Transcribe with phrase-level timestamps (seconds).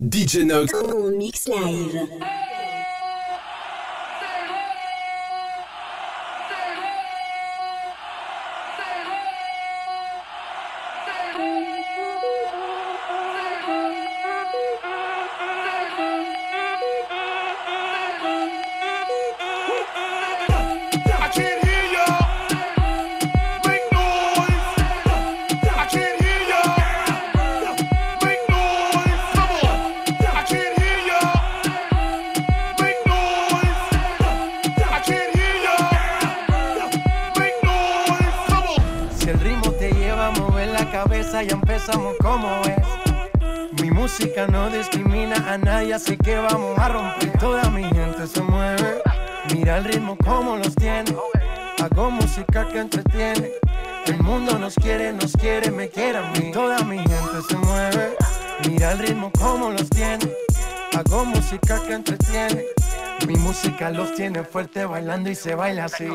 [0.00, 0.72] DJ Nox.
[65.38, 66.08] Se baila así.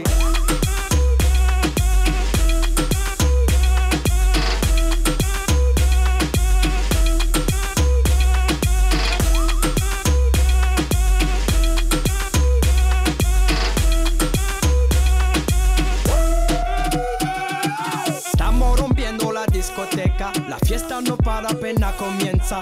[20.47, 22.59] La fiesta no para, apenas comienza.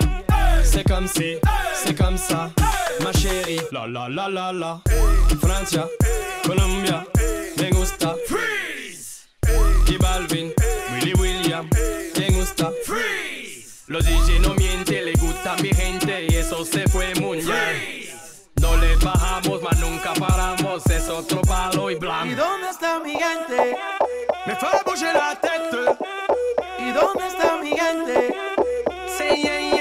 [0.64, 1.38] C'est comme si,
[1.74, 2.50] c'est comme ça,
[3.04, 3.62] ma chérie.
[3.72, 4.82] La la la la la.
[5.40, 5.88] Francia,
[6.46, 7.06] Colombia,
[7.58, 8.16] me gusta.
[8.28, 9.28] Freeze.
[9.88, 10.54] Y Balvin,
[10.94, 11.70] Willy William,
[12.18, 12.72] me gusta.
[12.86, 13.84] Freeze.
[13.88, 18.10] Los DJ no mienten, le gusta mi gente y eso se fue muy bien.
[18.62, 22.28] No le bajamos, mas nunca paramos, es otro palo y blanco.
[22.28, 23.76] ¿Y dónde está mi gente?
[24.46, 25.78] Me fue a la tête.
[26.80, 28.36] ¿Y dónde está mi gente?
[29.18, 29.81] Sí, yeah, yeah,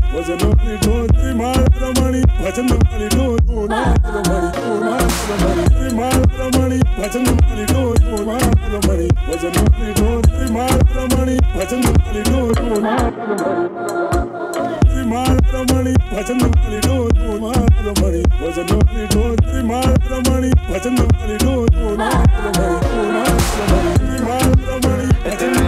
[0.13, 6.79] भजन वाली ढोत्री माल रमणी भजन वाली ढोतू माल रमणी तू माल रमणी माल रमणी
[6.97, 15.03] भजन वाली ढोतू माल रमणी भजन वाली ढोत्री माल रमणी भजन वाली ढोतू माल रमणी
[15.13, 21.95] माल रमणी भजन वाली ढोतू माल रमणी भजन वाली ढोत्री माल रमणी भजन वाली ढोतू
[22.03, 25.60] माल रमणी तू रमणी भजन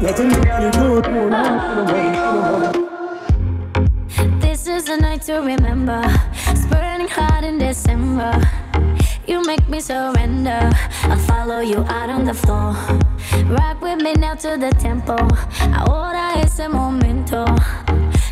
[0.00, 0.18] This
[4.66, 6.00] is a night to remember.
[6.48, 8.32] It's burning hot in December.
[9.26, 10.70] You make me surrender.
[11.02, 12.72] I'll follow you out on the floor.
[13.44, 15.18] Rock with me now to the tempo.
[15.76, 17.44] Ahora ese momento.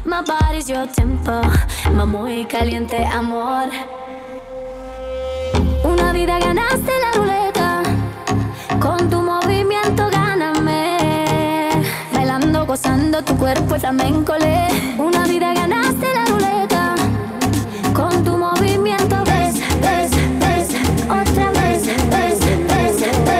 [0.07, 1.43] My body's your tempo.
[1.93, 3.69] My muy caliente amor.
[5.85, 7.48] Una vida ganaste la ruleta.
[13.55, 13.85] Cuerpo es
[14.37, 14.69] le.
[14.99, 16.95] Una vida ganaste la ruleta.
[17.95, 20.69] Con tu movimiento ves, ves, ves.
[21.05, 23.39] Otra vez, ves, ves, ves.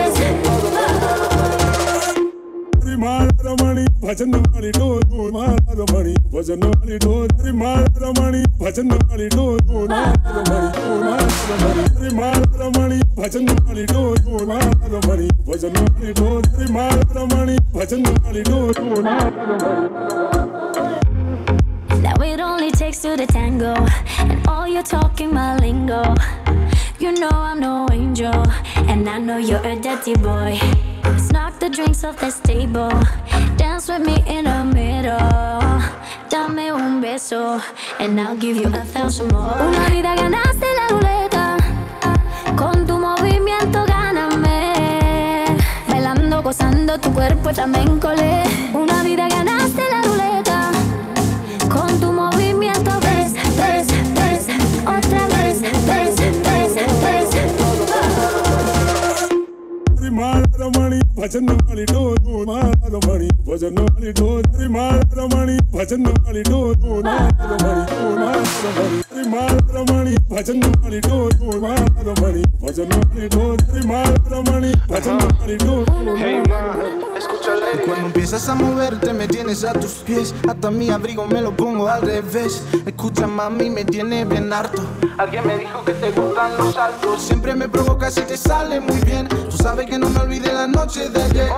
[77.85, 80.33] Cuando empiezas a moverte me tienes a tus pies.
[80.47, 82.63] Hasta mi abrigo me lo pongo al revés.
[82.85, 84.81] Escucha mami, me tiene bien harto.
[85.17, 88.99] Alguien me dijo que te gustan los altos Siempre me provocas y te sale muy
[89.01, 89.27] bien.
[89.27, 91.49] Tú sabes que no me olvidé la noche de ayer.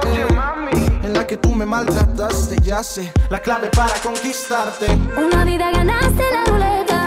[1.03, 3.11] En la que tú me maltrataste, ya sé.
[3.29, 4.87] La clave para conquistarte.
[5.17, 7.00] Una vida ganaste la ruleta.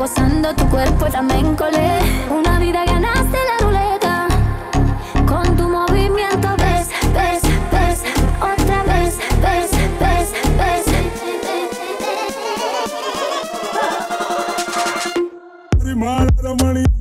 [0.00, 2.39] Gozando tu cuerpo también colé.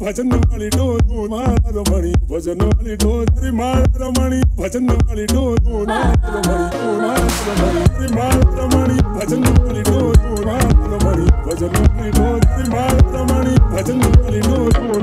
[0.09, 3.83] भजन वाली डोरो मार मणि भजन वाली डोरी मार
[4.17, 6.15] मणि भजन वाली door ओ मार
[6.47, 7.21] मणि ओ मार
[7.59, 10.65] मणि रमणी मार मणि भजन वाली डोरो मार
[11.03, 14.97] मणि भजन वाली डोरी मार मणि भजन वाली डोरो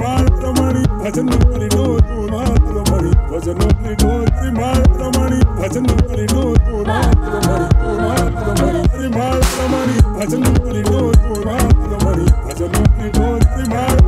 [0.00, 2.58] मार मणि भजन वाली डोरो मार
[2.90, 4.82] मणि भजन वाली डोरी मार
[5.18, 7.12] मणि भजन वाली डोर ओ मार
[7.46, 8.24] मणि ओ मार
[8.62, 9.40] मणि रमणी मार
[9.74, 12.29] मणि भजन वाली डोरो मार मणि
[12.60, 13.99] to make me go to my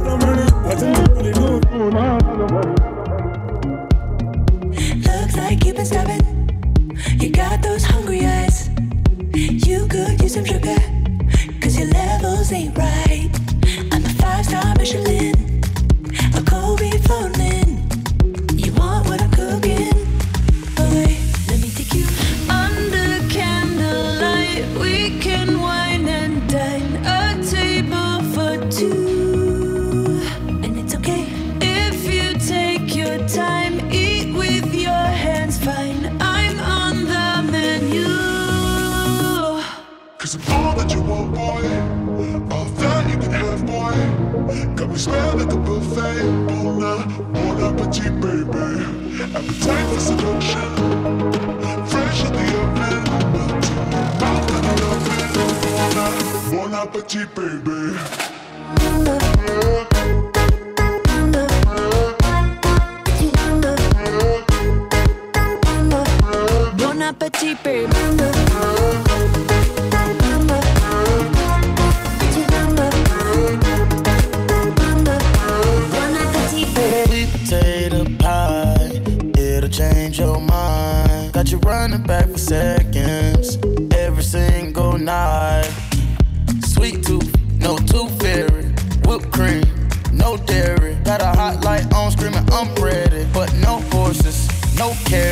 [86.62, 88.66] Sweet tooth, no tooth fairy.
[89.06, 89.64] Whipped cream,
[90.12, 90.94] no dairy.
[91.02, 95.31] Got a hot light on, screaming I'm ready, but no horses, no carriage.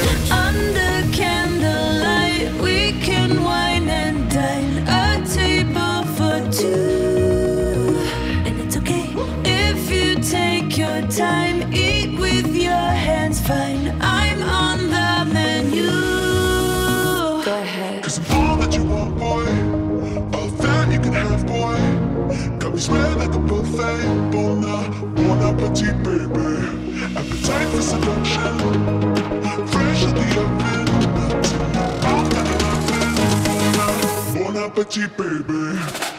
[25.70, 26.48] Appetit, baby.
[27.16, 28.58] Appetite for seduction.
[29.68, 30.86] Fresh in the oven.
[32.02, 32.26] Bon,
[33.78, 36.10] uh, bon appetit, baby.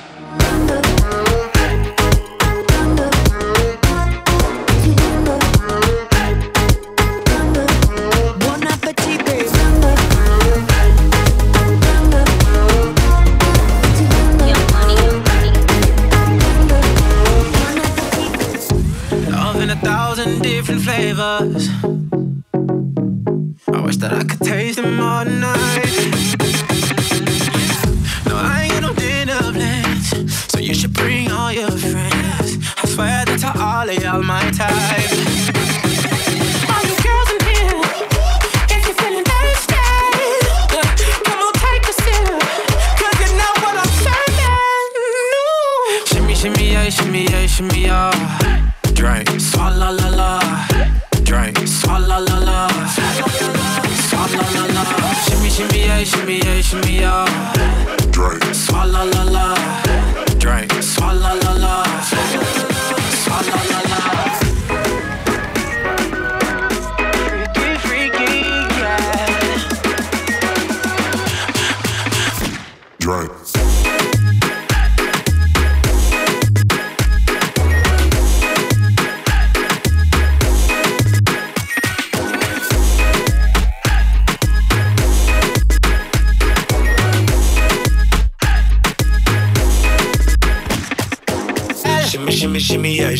[47.70, 48.41] Yeah, shimmy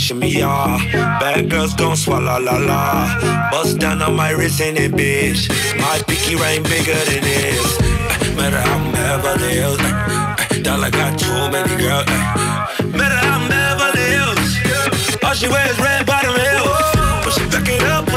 [0.02, 0.78] shimmy, yeah.
[1.20, 3.50] Bad girls gon' swallow la la.
[3.52, 5.48] Bust down on my wrist in it, bitch.
[5.78, 7.78] My pinky ring bigger than this.
[7.80, 9.80] Uh, Matter I'm Beverly Hills.
[9.80, 12.08] Uh, Dollar got too many girls.
[12.98, 14.50] Matter I'm Beverly Hills.
[15.24, 16.82] All she wears red bottom heels.
[17.24, 18.11] When she back it up,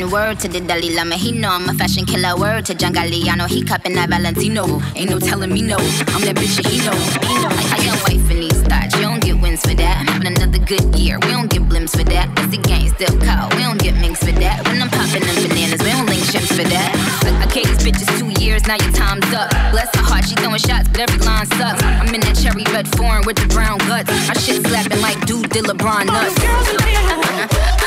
[0.00, 0.12] nothing.
[0.12, 1.16] Word to the Dalai Lama.
[1.16, 2.36] He know I'm a fashion killer.
[2.36, 3.48] Word to John Galliano.
[3.48, 4.80] He cupping that Valentino.
[4.94, 5.76] Ain't no telling me no.
[5.76, 6.96] I'm that bitch that he know.
[7.26, 7.50] He know.
[7.50, 8.94] I, I got wife in these thoughts.
[8.96, 10.00] You don't get wins for that.
[10.00, 11.18] I'm having another good year.
[11.20, 12.34] We don't get blimps for that.
[12.36, 13.54] Cause the gang still cold.
[13.54, 14.66] We don't get minks for that.
[14.66, 16.90] When I'm popping them bananas, we don't link shims for that.
[17.24, 18.66] I, I gave these bitches two years.
[18.66, 19.50] Now your time's up.
[19.72, 20.24] Bless her heart.
[20.24, 21.82] She throwing shots, but every line sucks.
[21.82, 24.10] I'm in that cherry red foreign with the brown guts.
[24.28, 26.36] My shit slapping like dude did LeBron nuts.
[26.38, 27.79] Girls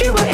[0.00, 0.27] you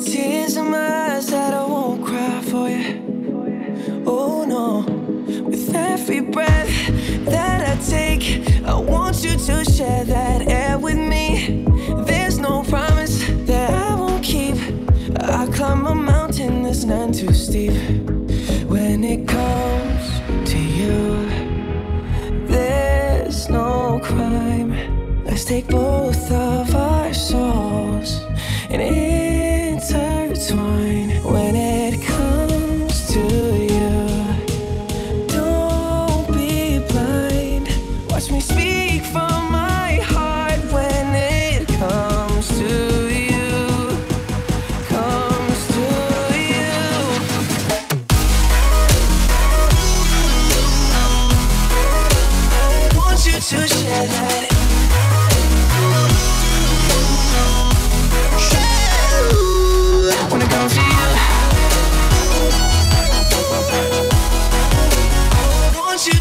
[0.00, 4.02] tears in my eyes that I won't cry for you.
[4.06, 4.80] Oh no,
[5.42, 6.70] with every breath
[7.26, 11.66] that I take, I want you to share that air with me.
[12.06, 14.56] There's no promise that I won't keep.
[15.20, 17.72] I climb a mountain that's none too steep.
[18.68, 21.28] When it comes to you,
[22.46, 25.24] there's no crime.
[25.24, 28.22] Let's take both of our souls
[28.70, 29.49] and it
[29.92, 31.89] intertwine when it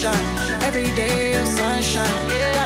[0.00, 0.62] sunshine.
[0.62, 2.59] Every day of sunshine.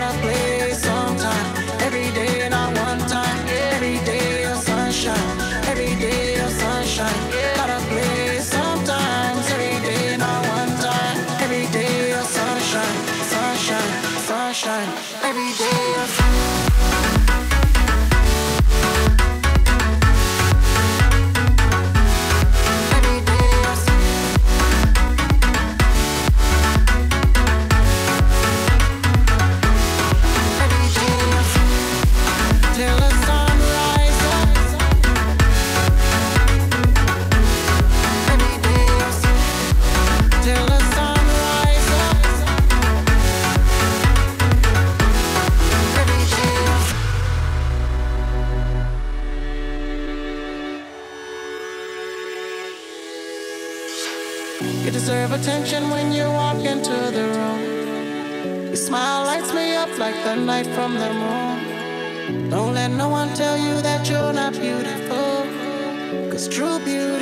[60.55, 62.51] light from the moon.
[62.51, 65.29] Don't let no one tell you that you're not beautiful.
[66.31, 67.14] Cause true beauty.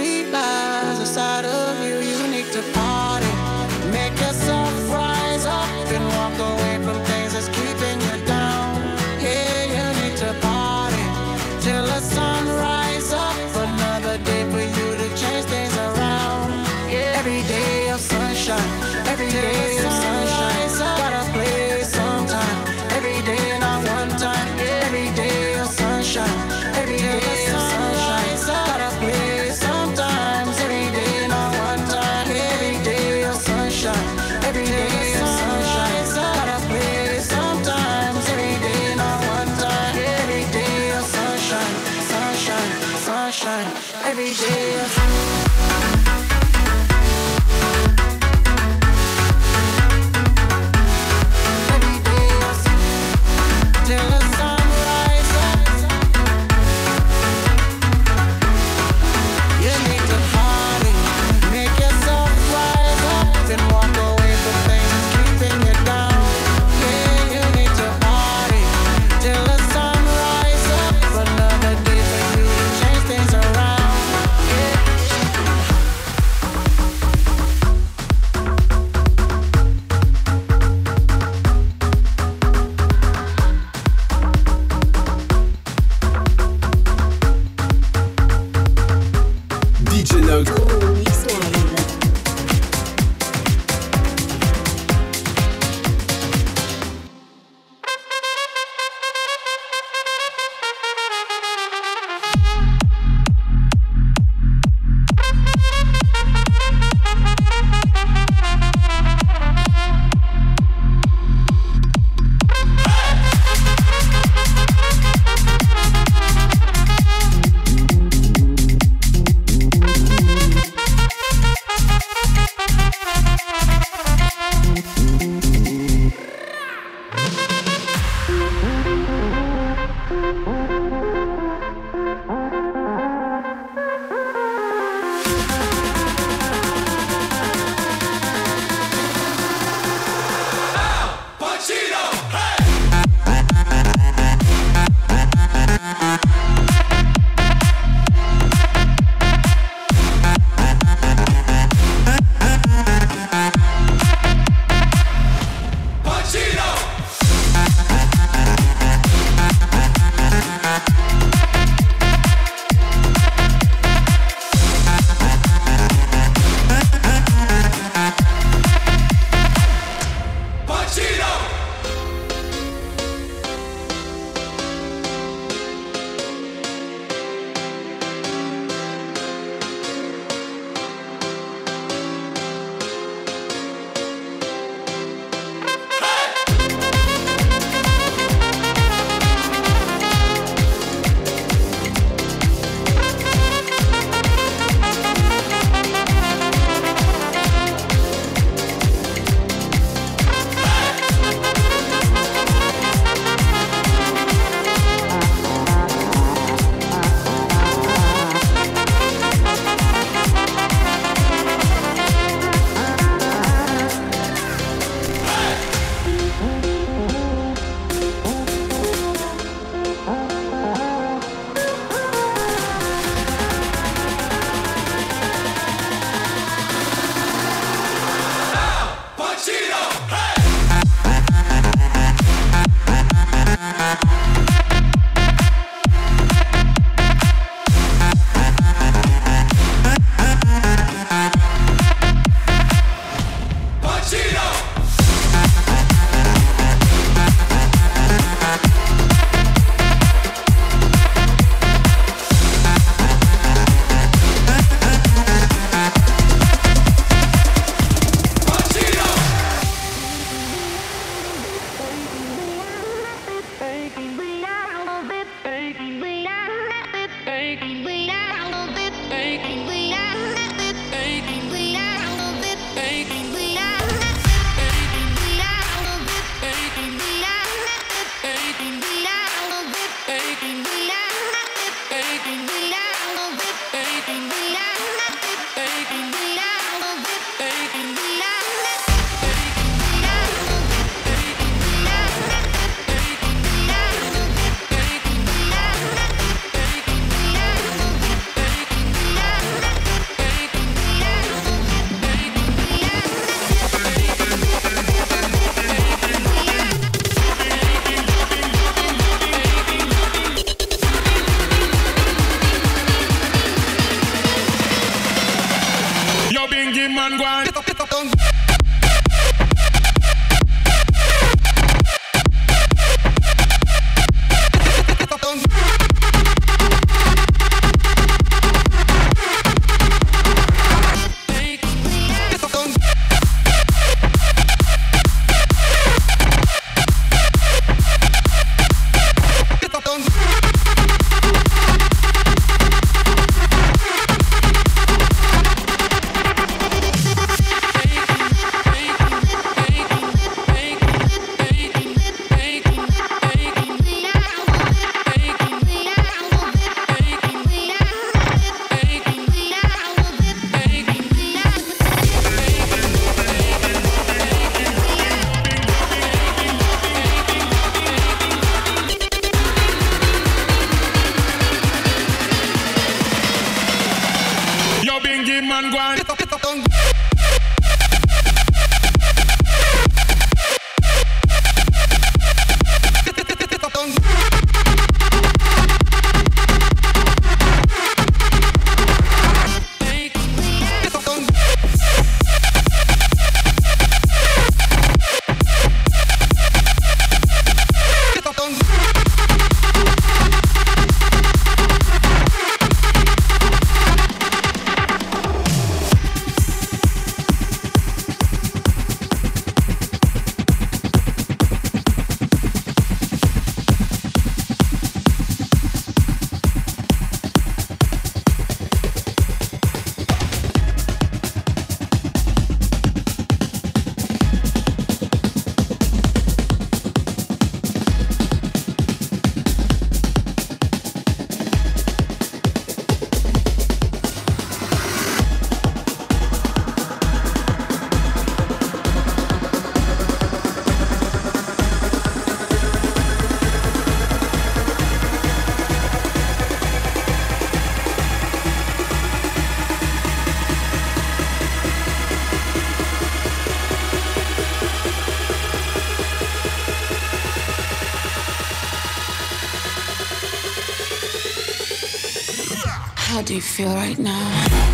[463.32, 464.71] do you feel right now?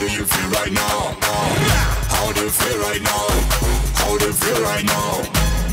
[0.00, 1.14] do you feel right now?
[2.08, 3.26] How do you feel right now?
[4.00, 5.20] How do you feel right now?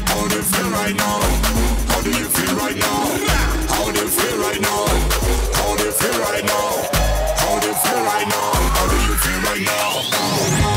[0.05, 1.19] How do you feel right now?
[1.87, 3.07] How do you feel right now?
[3.71, 4.85] How do you feel right now?
[5.55, 6.67] How do you feel right now?
[7.39, 8.51] How do you feel right now?
[8.75, 10.76] How do you feel right now?